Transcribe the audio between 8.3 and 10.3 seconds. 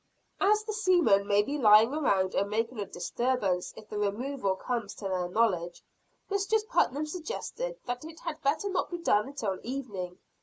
better not be done until evening.